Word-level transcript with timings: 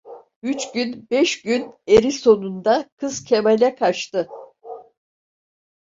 Üç 0.43 0.71
gün, 0.71 1.07
beş 1.11 1.41
gün, 1.41 1.73
eri 1.87 2.11
sonunda 2.11 2.89
kız 2.97 3.23
Kemal'e 3.23 3.75
kaçtı… 3.75 4.27